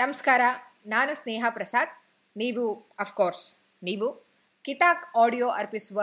[0.00, 0.42] ನಮಸ್ಕಾರ,
[0.92, 1.92] ನಾನು ಸ್ನೇಹ ಪ್ರಸಾದ್.
[2.36, 2.64] ನೀವು
[3.04, 3.44] ಅಫ್ಕೋರ್ಸ್
[3.86, 4.08] ನೀವು
[4.66, 6.00] ಕಿತಾಕ್ ಆಡಿಯೋ ಅರ್ಪಿಸುವ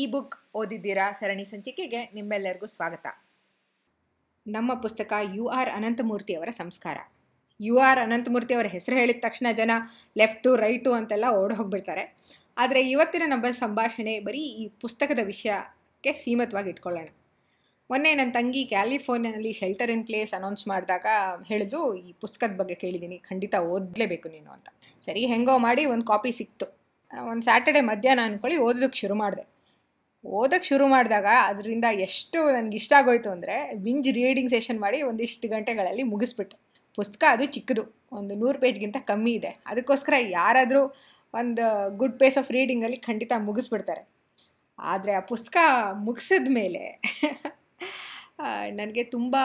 [0.00, 3.06] ಇ ಬುಕ್ ಓದಿದ್ದೀರಾ ಸರಣಿ ಸಂಚಿಕೆಗೆ ನಿಮ್ಮೆಲ್ಲರಿಗೂ ಸ್ವಾಗತ.
[4.46, 6.98] ನಮ್ಮ ಪುಸ್ತಕ ಯು ಆರ್ ಅನಂತಮೂರ್ತಿ ಅವರ ಸಂಸ್ಕಾರ.
[7.60, 9.76] ಯು ಆರ್ ಅನಂತಮೂರ್ತಿ ಅವರ ಹೆಸರು ಹೇಳಿದ ತಕ್ಷಣ ಜನ
[10.22, 12.04] ಲೆಫ್ಟು ರೈಟು ಅಂತೆಲ್ಲ ಓಡ್ ಹೋಗ್ಬಿಡ್ತಾರೆ.
[12.56, 17.08] ಆದರೆ ಇವತ್ತಿನ ನಮ್ಮ ಸಂಭಾಷಣೆ ಬರೀ ಈ ಪುಸ್ತಕದ ವಿಷಯಕ್ಕೆ ಸೀಮಿತವಾಗಿ ಇಟ್ಕೊಳ್ಳೋಣ.
[17.90, 21.06] ಮೊನ್ನೆ ನನ್ನ ತಂಗಿ ಕ್ಯಾಲಿಫೋರ್ನಿಯಾನಲ್ಲಿ ಶೆಲ್ಟರ್ ಇನ್ ಪ್ಲೇಸ್ ಅನೌನ್ಸ್ ಮಾಡಿದಾಗ
[21.50, 24.68] ಹೇಳಿದ್ಲು ಈ ಪುಸ್ತಕದ ಬಗ್ಗೆ ಕೇಳಿದ್ದೀನಿ ಖಂಡಿತ ಓದಲೇಬೇಕು ನೀನು ಅಂತ.
[25.02, 26.66] ಸರಿ, ಹೆಂಗೋ ಮಾಡಿ ಒಂದು ಕಾಪಿ ಸಿಕ್ತು.
[27.32, 29.44] ಒಂದು ಸ್ಯಾಟರ್ಡೆ ಮಧ್ಯಾಹ್ನ ಅಂದ್ಕೊಳ್ಳಿ ಓದೋದಕ್ಕೆ ಶುರು ಮಾಡಿದೆ.
[30.24, 36.04] ಓದೋಕ್ಕೆ ಶುರು ಮಾಡಿದಾಗ ಅದರಿಂದ ಎಷ್ಟು ನನಗೆ ಇಷ್ಟ ಆಗೋಯ್ತು ಅಂದರೆ ಬಿಂಜ್ ರೀಡಿಂಗ್ ಸೆಷನ್ ಮಾಡಿ ಒಂದಿಷ್ಟು ಗಂಟೆಗಳಲ್ಲಿ
[36.12, 36.56] ಮುಗಿಸ್ಬಿಟ್ಟೆ.
[36.98, 37.84] ಪುಸ್ತಕ ಅದು ಚಿಕ್ಕದು,
[38.18, 39.52] ಒಂದು ನೂರು ಪೇಜ್ಗಿಂತ ಕಮ್ಮಿ ಇದೆ.
[39.66, 40.82] ಅದಕ್ಕೋಸ್ಕರ ಯಾರಾದರೂ
[41.34, 41.64] ಒಂದು
[42.00, 44.02] ಗುಡ್ ಪೇಸ್ ಆಫ್ ರೀಡಿಂಗಲ್ಲಿ ಖಂಡಿತ ಮುಗಿಸ್ಬಿಡ್ತಾರೆ.
[44.78, 45.56] ಆದರೆ ಆ ಪುಸ್ತಕ
[46.08, 46.82] ಮುಗಿಸಿದ ಮೇಲೆ
[48.70, 49.36] ನನಗೆ ತುಂಬ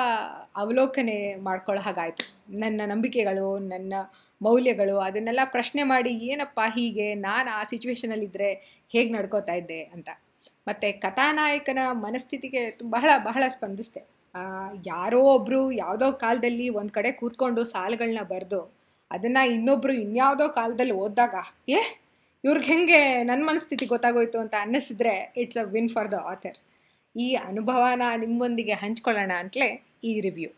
[0.56, 2.24] ಅವಲೋಕನೆ ಮಾಡ್ಕೊಳ್ಳೋ ಹಾಗಾಯಿತು
[2.60, 3.94] ನನ್ನ ನಂಬಿಕೆಗಳು, ನನ್ನ
[4.42, 8.54] ಮೌಲ್ಯಗಳು, ಅದನ್ನೆಲ್ಲ ಪ್ರಶ್ನೆ ಮಾಡಿ ಏನಪ್ಪ ಹೀಗೆ, ನಾನು ಆ ಸಿಚುವೇಶನಲ್ಲಿದ್ದರೆ
[8.92, 10.10] ಹೇಗೆ ನಡ್ಕೋತಾ ಇದ್ದೆ ಅಂತ.
[10.68, 14.08] ಮತ್ತು ಕಥಾನಾಯಕನ ಮನಸ್ಥಿತಿಗೆ ಬಹಳ ಬಹಳ ಸ್ಪಂದಿಸಿದೆ.
[14.88, 18.74] ಯಾರೋ ಒಬ್ಬರು ಯಾವುದೋ ಕಾಲದಲ್ಲಿ ಒಂದು ಕಡೆ ಕೂತ್ಕೊಂಡು ಸಾಲುಗಳನ್ನ ಬರೆದು,
[19.12, 21.36] ಅದನ್ನು ಇನ್ನೊಬ್ಬರು ಇನ್ಯಾವುದೋ ಕಾಲದಲ್ಲಿ ಓದಿದಾಗ,
[21.70, 21.80] ಏ,
[22.44, 26.58] ಇವ್ರಿಗೆ ಹೆಂಗೆ ನನ್ನ ಮನಸ್ಥಿತಿ ಗೊತ್ತಾಗೋಯ್ತು ಅಂತ ಅನ್ನಿಸಿದ್ರೆ it's a win for the author
[27.16, 30.50] ಈ ಅನುಭವನ ನಿಮ್ಮೊಂದಿಗೆ ಹಂಚ್ಕೊಳ್ಳೋಣ ಅಂತಲೇ ಈ ರಿವ್ಯೂ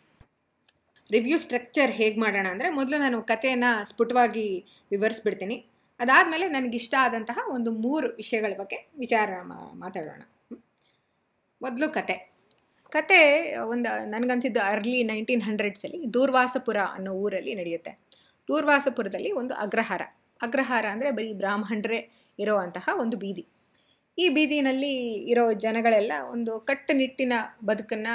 [1.12, 5.66] ರಿವ್ಯೂ ಸ್ಟ್ರಕ್ಚರ್ ಹೇಗೆ ಮಾಡೋಣ ಅಂದರೆ ಮೊದಲು ನಾನು ಕಥೆಯನ್ನು ಸ್ಫುಟವಾಗಿ ವಿವರಿಸ್ಬಿಡ್ತೀನಿ.
[6.00, 9.30] ಅದಾದಮೇಲೆ ನನಗಿಷ್ಟ ಆದಂತಹ ಒಂದು ಮೂರು ವಿಷಯಗಳ ಬಗ್ಗೆ ವಿಚಾರ
[9.74, 10.22] ಮಾತಾಡೋಣ.
[11.62, 12.34] ಮೊದಲು ಕತೆ.
[12.92, 13.20] ಕತೆ
[13.60, 17.92] ಒಂದು ನನಗನ್ಸಿದ್ದು ಅರ್ಲಿ ನೈನ್ಟೀನ್ ಹಂಡ್ರೆಡ್ಸಲ್ಲಿ ದೂರ್ವಾಸಪುರ ಅನ್ನೋ ಊರಲ್ಲಿ ನಡೆಯುತ್ತೆ.
[18.50, 20.02] ದೂರ್ವಾಸಪುರದಲ್ಲಿ ಒಂದು ಅಗ್ರಹಾರ.
[20.42, 23.46] ಅಗ್ರಹಾರ ಅಂದರೆ ಬರೀ ಬ್ರಾಹ್ಮಣರೇ ಇರೋವಂತಹ ಒಂದು ಬೀದಿ.
[24.18, 24.94] ಈ ಬೀದಿನಲ್ಲಿ
[25.32, 27.34] ಇರೋ ಜನಗಳೆಲ್ಲ ಒಂದು ಕಟ್ಟುನಿಟ್ಟಿನ
[27.66, 28.14] ಬದುಕನ್ನು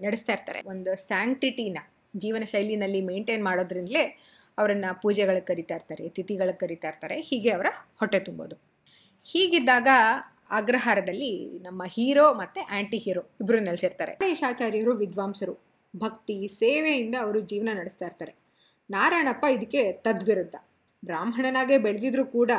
[0.00, 0.60] ನಡೆಸ್ತಾ ಇರ್ತಾರೆ.
[0.66, 1.78] ಒಂದು ಸ್ಯಾಂಕ್ಟಿಟಿನ,
[2.16, 4.02] ಜೀವನ ಶೈಲಿನಲ್ಲಿ ಮೇಂಟೈನ್ ಮಾಡೋದ್ರಿಂದಲೇ
[4.58, 7.16] ಅವರನ್ನು ಪೂಜೆಗಳಿಗೆ ಕರಿತಾ ಇರ್ತಾರೆ ತಿಥಿಗಳಿಗೆ ಕರಿತಾ ಇರ್ತಾರೆ.
[7.20, 7.66] ಹೀಗೆ ಅವರ
[8.00, 8.56] ಹೊಟ್ಟೆ ತುಂಬೋದು.
[9.26, 9.88] ಹೀಗಿದ್ದಾಗ
[10.50, 11.32] ಅಗ್ರಹಾರದಲ್ಲಿ
[11.62, 14.12] ನಮ್ಮ ಹೀರೋ ಮತ್ತು ಆ್ಯಂಟಿ ಹೀರೋ ಇಬ್ಬರು ನೆಲೆಸಿರ್ತಾರೆ.
[14.12, 15.54] ಗಣೇಶಾಚಾರ್ಯರು, ವಿದ್ವಾಂಸರು,
[15.96, 18.34] ಭಕ್ತಿ, ಸೇವೆಯಿಂದ ಅವರು ಜೀವನ ನಡೆಸ್ತಾ ಇರ್ತಾರೆ.
[18.90, 20.56] ನಾರಾಯಣಪ್ಪ ಇದಕ್ಕೆ ತದ್ವಿರುದ್ಧ.
[21.04, 22.50] ಬ್ರಾಹ್ಮಣನಾಗೆ ಬೆಳೆದಿದ್ರು ಕೂಡ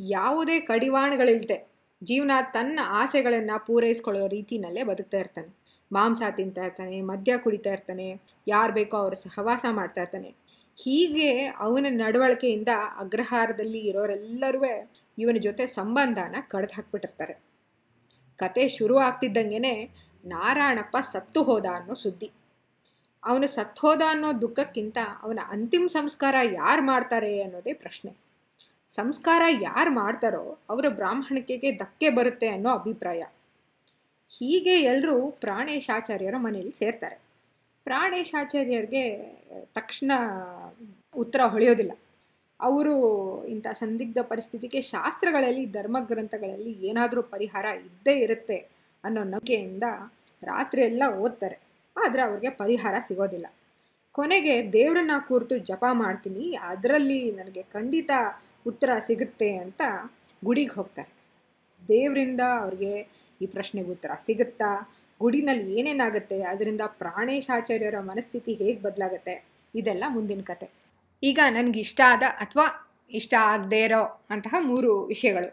[0.00, 5.56] ಯಾವುದೇ ಕಡಿವಾಣಗಳಿಲ್ಲದೆ ಜೀವನ ತನ್ನ ಆಸೆಗಳನ್ನು ಪೂರೈಸ್ಕೊಳ್ಳೋ ರೀತಿನಲ್ಲೇ ಬದುಕ್ತಾ ಇರ್ತಾನೆ.
[5.92, 10.34] ಮಾಂಸ ತಿಂತಾ ಇರ್ತಾನೆ, ಮದ್ಯ ಕುಡಿತಾ ಇರ್ತಾನೆ, ಯಾರು ಬೇಕೋ ಅವ್ರ ಸಹವಾಸ ಮಾಡ್ತಾ ಇರ್ತಾನೆ.
[10.76, 12.68] ಹೀಗೆ ಅವನ ನಡವಳಿಕೆಯಿಂದ
[12.98, 14.62] ಅಗ್ರಹಾರದಲ್ಲಿ ಇರೋರೆಲ್ಲರೂ
[15.18, 17.42] ಇವನ ಜೊತೆ ಸಂಬಂಧನ ಕಡ್ದು ಹಾಕ್ಬಿಟ್ಟಿರ್ತಾರೆ.
[18.36, 19.84] ಕತೆ ಶುರು ಆಗ್ತಿದ್ದಂಗೆ
[20.24, 22.30] ನಾರಾಯಣಪ್ಪ ಸತ್ತು ಹೋದ ಅನ್ನೋ ಸುದ್ದಿ.
[23.24, 28.26] ಅವನು ಸತ್ತು ಹೋದ ಅನ್ನೋ ದುಃಖಕ್ಕಿಂತ ಅವನ ಅಂತಿಮ ಸಂಸ್ಕಾರ ಯಾರು ಮಾಡ್ತಾರೆ ಅನ್ನೋದೇ ಪ್ರಶ್ನೆ.
[28.88, 33.22] ಸಂಸ್ಕಾರ ಯಾರು ಮಾಡ್ತಾರೋ ಅವರ ಬ್ರಾಹ್ಮಣಿಕೆಗೆ ಧಕ್ಕೆ ಬರುತ್ತೆ ಅನ್ನೋ ಅಭಿಪ್ರಾಯ.
[34.38, 37.20] ಹೀಗೆ ಎಲ್ಲರೂ ಪ್ರಾಣೇಶಾಚಾರ್ಯರ ಮನೇಲಿ ಸೇರ್ತಾರೆ.
[37.84, 39.18] ಪ್ರಾಣೇಶಾಚಾರ್ಯರಿಗೆ
[39.74, 40.12] ತಕ್ಷಣ
[41.16, 41.92] ಉತ್ತರ ಹೊಳೆಯೋದಿಲ್ಲ.
[42.60, 42.94] ಅವರು
[43.46, 48.56] ಇಂಥ ಸಂದಿಗ್ಧ ಪರಿಸ್ಥಿತಿಗೆ ಶಾಸ್ತ್ರಗಳಲ್ಲಿ, ಧರ್ಮಗ್ರಂಥಗಳಲ್ಲಿ ಏನಾದರೂ ಪರಿಹಾರ ಇದ್ದೇ ಇರುತ್ತೆ
[49.04, 49.82] ಅನ್ನೋ ನಂಬಿಕೆಯಿಂದ
[50.42, 51.58] ರಾತ್ರಿ ಎಲ್ಲ ಓದ್ತಾರೆ.
[52.04, 53.46] ಆದರೆ ಅವ್ರಿಗೆ ಪರಿಹಾರ ಸಿಗೋದಿಲ್ಲ.
[54.12, 56.56] ಕೊನೆಗೆ ದೇವರನ್ನ ಕೂರ್ತು ಜಪ ಮಾಡ್ತೀನಿ.
[56.56, 58.10] ಅದರಲ್ಲಿ ನನಗೆ ಖಂಡಿತ
[58.66, 59.82] ಉತ್ತರ ಸಿಗುತ್ತೆ ಅಂತ
[60.44, 61.12] ಗುಡಿಗೆ ಹೋಗ್ತಾರೆ.
[61.88, 62.92] ದೇವರಿಂದ ಅವ್ರಿಗೆ
[63.40, 64.70] ಈ ಪ್ರಶ್ನೆಗೆ ಉತ್ತರ ಸಿಗುತ್ತಾ?
[65.20, 66.42] ಗುಡಿನಲ್ಲಿ ಏನೇನಾಗುತ್ತೆ?
[66.42, 69.34] ಅದರಿಂದ ಪ್ರಾಣೇಶಾಚಾರ್ಯರ ಮನಸ್ಥಿತಿ ಹೇಗೆ ಬದಲಾಗುತ್ತೆ?
[69.74, 70.68] ಇದೆಲ್ಲ ಮುಂದಿನ ಕತೆ.
[71.22, 72.66] ಈಗ ನನಗೆ ಇಷ್ಟ ಆದ ಅಥವಾ
[73.10, 75.50] ಇಷ್ಟ ಆಗದೇ ಇರೋ ಅಂತಹ ಮೂರು ವಿಷಯಗಳು.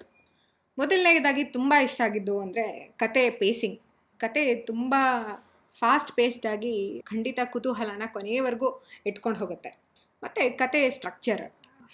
[0.78, 2.66] ಮೊದಲನೇದಾಗಿ ತುಂಬ ಇಷ್ಟ ಆಗಿದ್ದು ಅಂದರೆ
[2.98, 3.80] ಕತೆ ಪೇಸಿಂಗ್
[4.20, 4.94] ಕತೆ ತುಂಬ
[5.78, 8.70] ಫಾಸ್ಟ್ ಪೇಸ್ಡಾಗಿ ಖಂಡಿತ ಕುತೂಹಲನ ಕೊನೆಯವರೆಗೂ
[9.06, 9.72] ಇಟ್ಕೊಂಡು ಹೋಗುತ್ತೆ.
[10.24, 11.44] ಮತ್ತು ಕತೆ ಸ್ಟ್ರಕ್ಚರ್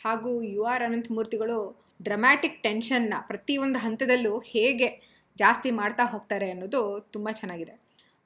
[0.05, 1.57] ಹಾಗೂ ಯು ಆರ್ ಅನಂತಮೂರ್ತಿಗಳು
[2.01, 4.89] ಡ್ರಮ್ಯಾಟಿಕ್ ಟೆನ್ಷನ್ನ ಪ್ರತಿಯೊಂದು ಹಂತದಲ್ಲೂ ಹೇಗೆ
[5.37, 7.73] ಜಾಸ್ತಿ ಮಾಡ್ತಾ ಹೋಗ್ತಾರೆ ಅನ್ನೋದು ತುಂಬ ಚೆನ್ನಾಗಿದೆ.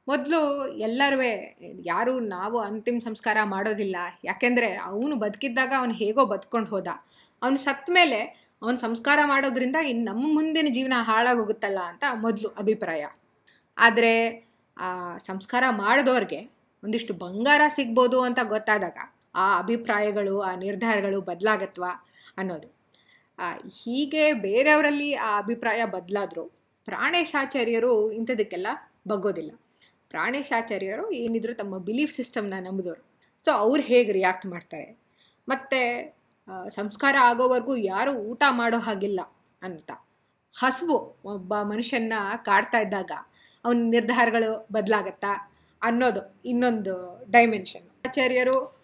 [0.08, 0.40] ಮೊದಲು
[0.78, 1.18] ಎಲ್ಲರೂ
[1.86, 3.98] ಯಾರು ನಾವು ಅಂತಿಮ ಸಂಸ್ಕಾರ ಮಾಡೋದಿಲ್ಲ.
[4.26, 6.90] ಯಾಕೆಂದರೆ ಅವನು ಬದುಕಿದ್ದಾಗ ಅವನು ಹೇಗೋ ಬದ್ಕೊಂಡು ಹೋದ.
[7.42, 8.20] ಅವನು ಸತ್ತ ಮೇಲೆ
[8.62, 13.04] ಅವನು ಸಂಸ್ಕಾರ ಮಾಡೋದ್ರಿಂದ ಇನ್ನು ನಮ್ಮ ಮುಂದಿನ ಜೀವನ ಹಾಳಾಗೋಗುತ್ತಲ್ಲ ಅಂತ ಮೊದಲು ಅಭಿಪ್ರಾಯ.
[13.78, 14.14] ಆದರೆ
[15.20, 16.40] ಸಂಸ್ಕಾರ ಮಾಡಿದವ್ರಿಗೆ
[16.84, 18.98] ಒಂದಿಷ್ಟು ಬಂಗಾರ ಸಿಗ್ಬೋದು ಅಂತ ಗೊತ್ತಾದಾಗ
[19.36, 22.06] ಆ ಅಭಿಪ್ರಾಯಗಳು, ಆ ನಿರ್ಧಾರಗಳು ಬದಲಾಗತ್ವಾ
[22.38, 22.84] ಅನ್ನೋದು.
[23.84, 26.44] ಹೀಗೆ ಬೇರೆಯವರಲ್ಲಿ ಆ ಅಭಿಪ್ರಾಯ ಬದಲಾದರೂ
[26.86, 28.68] ಪ್ರಾಣೇಶಾಚಾರ್ಯರು ಇಂಥದಕ್ಕೆಲ್ಲ
[29.08, 29.52] ಬಗ್ಗೋದಿಲ್ಲ.
[30.10, 33.06] ಪ್ರಾಣೇಶಾಚಾರ್ಯರು ಏನಿದ್ರು ತಮ್ಮ ಬಿಲೀಫ್ ಸಿಸ್ಟಮ್ನ ನಂಬಿದವರು.
[33.46, 35.00] ಸೊ, ಅವ್ರು ಹೇಗೆ ರಿಯಾಕ್ಟ್ ಮಾಡ್ತಾರೆ?
[35.50, 36.16] ಮತ್ತು
[36.70, 39.20] ಸಂಸ್ಕಾರ ಆಗೋವರೆಗೂ ಯಾರೂ ಊಟ ಮಾಡೋ ಹಾಗಿಲ್ಲ
[39.62, 39.92] ಅಂತ.
[40.60, 42.14] ಹಸುವು ಒಬ್ಬ ಮನುಷ್ಯನ
[42.46, 43.12] ಕಾಡ್ತಾ ಇದ್ದಾಗ
[43.66, 48.83] ಅವನ ನಿರ್ಧಾರಗಳು ಬದಲಾಗತ್ತಾ ಅನ್ನೋದು ಇನ್ನೊಂದು ಡೈಮೆನ್ಷನ್ ಆಚಾರ್ಯರು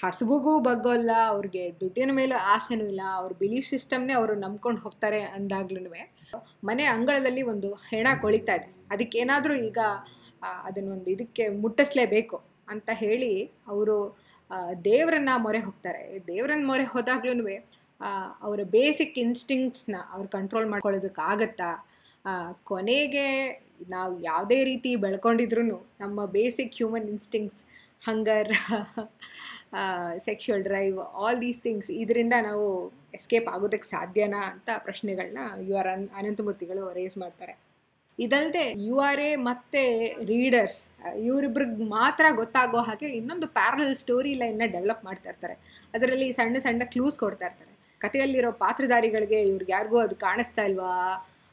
[0.00, 5.80] ಹಸಿವಿಗೂ ಬಗ್ಗೋಲ್ಲ ಅವ್ರಿಗೆ ದುಡ್ಡಿನ ಮೇಲೆ ಆಸೆನೂ ಇಲ್ಲ, ಅವ್ರ ಬಿಲೀಫ್ ಸಿಸ್ಟಮ್ನೇ ಅವರು ನಂಬ್ಕೊಂಡು ಹೋಗ್ತಾರೆ ಅಂದಾಗ್ಲೂ
[6.68, 8.68] ಮನೆ ಅಂಗಳದಲ್ಲಿ ಒಂದು ಹೆಣ ಕೊಳಿತಾ ಇದೆ.
[8.92, 9.78] ಅದಕ್ಕೇನಾದರೂ ಈಗ
[10.68, 12.36] ಅದನ್ನೊಂದು ಇದಕ್ಕೆ ಮುಟ್ಟಿಸ್ಲೇಬೇಕು
[12.72, 13.32] ಅಂತ ಹೇಳಿ
[13.72, 13.96] ಅವರು
[14.84, 16.02] ದೇವರನ್ನ ಮೊರೆ ಹೋಗ್ತಾರೆ.
[16.30, 17.46] ದೇವರನ್ನ ಮೊರೆ ಹೋದಾಗ್ಲೂ
[18.46, 21.70] ಅವರ ಬೇಸಿಕ್ ಇನ್ಸ್ಟಿಂಕ್ಟ್ಸ್ನ ಅವ್ರು ಕಂಟ್ರೋಲ್ ಮಾಡ್ಕೊಳ್ಳೋದಕ್ಕಾಗತ್ತಾ
[22.70, 23.26] ಕೊನೆಗೆ
[23.90, 25.62] ನಾವು ಯಾವುದೇ ರೀತಿ ಬೆಳ್ಕೊಂಡಿದ್ರು
[26.02, 27.62] ನಮ್ಮ basic human instincts
[28.08, 28.50] hunger
[30.26, 32.66] sexual drive all these things ಇದರಿಂದ ನಾವು
[33.18, 35.38] ಎಸ್ಕೇಪ್ ಆಗೋದಕ್ಕೆ ಸಾಧ್ಯನಾ ಅಂತ ಪ್ರಶ್ನೆಗಳನ್ನ
[35.68, 37.54] ಯು ಆರ್ ಅನ್, ಅನಂತಮೂರ್ತಿಗಳು ರೇಸ್ ಮಾಡ್ತಾರೆ.
[38.18, 39.82] ಇದಲ್ಲದೆ ಯು ಆರ್ ಎ ಮತ್ತು
[40.32, 40.80] ರೀಡರ್ಸ್
[41.26, 45.56] ಇವರಿಬ್ರಿಗೆ ಮಾತ್ರ ಗೊತ್ತಾಗೋ ಹಾಗೆ ಇನ್ನೊಂದು ಪ್ಯಾರಲ್ ಸ್ಟೋರಿ ಲೈನ್ನ ಡೆವಲಪ್ ಮಾಡ್ತಾ ಇರ್ತಾರೆ.
[45.94, 47.72] ಅದರಲ್ಲಿ ಸಣ್ಣ ಸಣ್ಣ ಕ್ಲೂಸ್ ಕೊಡ್ತಾ ಇರ್ತಾರೆ.
[48.00, 50.92] ಕಥೆಯಲ್ಲಿರೋ ಪಾತ್ರಧಾರಿಗಳಿಗೆ ಇವ್ರಿಗೆ ಯಾರಿಗೂ ಅದು ಕಾಣಿಸ್ತಾ ಇಲ್ವಾ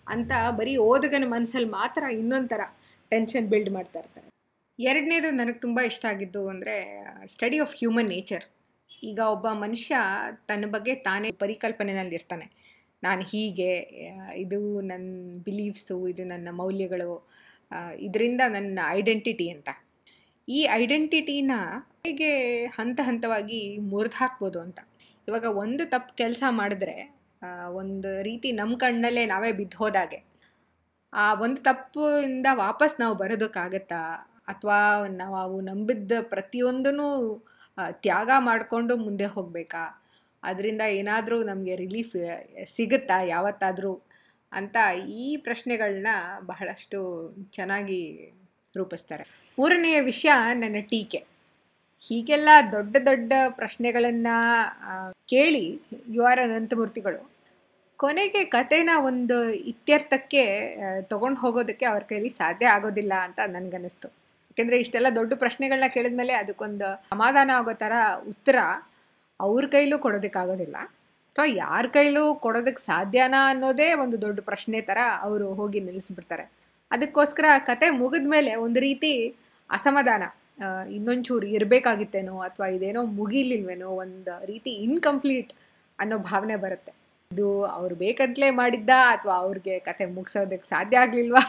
[0.07, 2.73] ಅಂತ ಬರೀ ಓದಗನ ಮನಸ್ಸಲ್ಲಿ ಮಾತ್ರ ಇನ್ನೊಂಥರ ಥರ
[3.11, 4.27] ಟೆನ್ಷನ್ ಬಿಲ್ಡ್ ಮಾಡ್ತಾ ಇರ್ತಾರೆ.
[4.79, 6.75] ಎರಡನೇದು ನನಗೆ ತುಂಬ ಇಷ್ಟ ಆಗಿದ್ದು ಅಂದರೆ
[7.33, 8.45] ಸ್ಟಡಿ ಆಫ್ ಹ್ಯೂಮನ್ ನೇಚರ್
[9.09, 9.95] ಈಗ ಒಬ್ಬ ಮನುಷ್ಯ
[10.49, 12.45] ತನ್ನ ಬಗ್ಗೆ ತಾನೇ ಪರಿಕಲ್ಪನೆಯಲ್ಲಿರ್ತಾನೆ
[13.03, 13.71] ನಾನು ಹೀಗೆ,
[14.43, 14.59] ಇದು
[14.91, 15.07] ನನ್ನ
[15.47, 17.11] ಬಿಲೀವ್ಸು ಇದು ನನ್ನ ಮೌಲ್ಯಗಳು
[18.07, 19.69] ಇದರಿಂದ ನನ್ನ ಐಡೆಂಟಿಟಿ ಅಂತ.
[20.47, 21.53] ಈ ಐಡೆಂಟಿಟಿನ
[22.05, 22.31] ಹೇಗೆ
[22.77, 23.59] ಹಂತ ಹಂತವಾಗಿ
[23.91, 24.79] ಮುರಿದು ಹಾಕ್ಬೋದು ಅಂತ.
[25.27, 26.97] ಇವಾಗ ಒಂದು ತಪ್ಪು ಕೆಲಸ ಮಾಡಿದ್ರೆ
[27.81, 30.19] ಒಂದು ರೀತಿ ನಮ್ಮ ಕಣ್ಣಲ್ಲೇ ನಾವೇ ಬಿದ್ದು ಹೋದಾಗೆ.
[31.13, 34.01] ಆ ಒಂದು ತಪ್ಪಿಂದ ವಾಪಸ್ ನಾವು ಬರೋದಕ್ಕಾಗತ್ತಾ?
[34.47, 37.07] ಅಥವಾ ನಾವು ನಂಬಿದ್ದ ಪ್ರತಿಯೊಂದನ್ನು
[37.91, 39.83] ತ್ಯಾಗ ಮಾಡಿಕೊಂಡು ಮುಂದೆ ಹೋಗಬೇಕಾ?
[40.43, 42.15] ಅದರಿಂದ ಏನಾದರೂ ನಮಗೆ ರಿಲೀಫ್
[42.65, 43.21] ಸಿಗುತ್ತಾ?
[43.21, 43.93] ಯಾವತ್ತಾದರೂ?
[44.51, 44.77] ಅಂತ
[45.07, 46.07] ಈ ಪ್ರಶ್ನೆಗಳನ್ನ
[46.45, 46.99] ಬಹಳಷ್ಟು
[47.51, 48.01] ಚೆನ್ನಾಗಿ
[48.77, 49.23] ರೂಪಿಸ್ತಾರೆ.
[49.59, 51.19] ಮೂರನೆಯ ವಿಷಯ ನನ್ನ ಟೀಕೆ.
[51.99, 54.35] ಹೀಗೆಲ್ಲ ದೊಡ್ಡ ದೊಡ್ಡ ಪ್ರಶ್ನೆಗಳನ್ನು
[55.29, 55.65] ಕೇಳಿ
[56.13, 57.21] ಯು ಆರ್ ಅನಂತಮೂರ್ತಿಗಳು.
[57.99, 59.37] ಕೊನೆಗೆ ಕಥೆನ ಒಂದು
[59.71, 60.43] ಇತ್ಯರ್ಥಕ್ಕೆ
[61.01, 64.26] ತೊಗೊಂಡು ಹೋಗೋದಕ್ಕೆ ಅವ್ರ ಕೈಲಿ ಸಾಧ್ಯ ಆಗೋದಿಲ್ಲ ಅಂತ ನನಗನ್ನಿಸ್ತು.
[64.57, 67.93] ಯಾಕೆಂದರೆ ಇಷ್ಟೆಲ್ಲ ದೊಡ್ಡ ಪ್ರಶ್ನೆಗಳನ್ನ ಕೇಳಿದ್ಮೇಲೆ ಅದಕ್ಕೊಂದು ಸಮಾಧಾನ ಆಗೋ ಥರ
[68.31, 68.55] ಉತ್ತರ
[69.39, 70.77] ಅವ್ರ ಕೈಲೂ ಕೊಡೋದಕ್ಕಾಗೋದಿಲ್ಲ.
[71.29, 76.45] ಅಥವಾ ಯಾರ ಕೈಲೂ ಕೊಡೋದಕ್ಕೆ ಸಾಧ್ಯನಾ ಅನ್ನೋದೇ ಒಂದು ದೊಡ್ಡ ಪ್ರಶ್ನೆ ಥರ ಅವರು ಹೋಗಿ ನಿಲ್ಲಿಸ್ಬಿಡ್ತಾರೆ.
[76.91, 79.11] ಅದಕ್ಕೋಸ್ಕರ ಕತೆ ಮುಗಿದ ಮೇಲೆ ಒಂದು ರೀತಿ
[79.69, 80.23] ಅಸಮಾಧಾನ
[80.97, 85.53] ಇನ್ನೊಂಚೂರು ಇರಬೇಕಾಗಿತ್ತೇನೋ ಅಥವಾ ಇದೇನೋ ಮುಗಿಲಿಲ್ವೇನೋ ಒಂದು ರೀತಿ ಇನ್ಕಂಪ್ಲೀಟ್
[85.99, 86.91] ಅನ್ನೋ ಭಾವನೆ ಬರುತ್ತೆ.
[87.31, 91.45] ಇದು ಅವ್ರು ಬೇಕಂತಲೇ ಮಾಡಿದ್ದ ಅಥವಾ ಅವ್ರಿಗೆ ಕತೆ ಮುಗಿಸೋದಕ್ಕೆ ಸಾಧ್ಯ ಆಗಲಿಲ್ವಾ?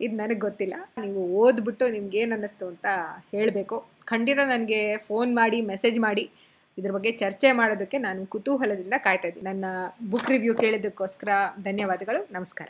[0.00, 0.74] ಇದು ನನಗೆ ಗೊತ್ತಿಲ್ಲ.
[1.00, 2.86] ನೀವು ಓದ್ಬಿಟ್ಟು ನಿಮ್ಗೆ ಏನು ಅನ್ನಿಸ್ತು ಅಂತ
[3.32, 3.76] ಹೇಳಬೇಕು.
[4.04, 6.30] ಖಂಡಿತ ನನಗೆ ಫೋನ್ ಮಾಡಿ ಮೆಸೇಜ್ ಮಾಡಿ,
[6.78, 9.44] ಇದ್ರ ಬಗ್ಗೆ ಚರ್ಚೆ ಮಾಡೋದಕ್ಕೆ ನಾನು ಕುತೂಹಲದಿಂದ ಕಾಯ್ತಾ ಇದ್ದೀನಿ.
[9.44, 9.64] ನನ್ನ
[10.10, 11.28] ಬುಕ್ ರಿವ್ಯೂ ಕೇಳಿದ್ದಕ್ಕೋಸ್ಕರ
[11.62, 12.28] ಧನ್ಯವಾದಗಳು.
[12.32, 12.68] ನಮಸ್ಕಾರ.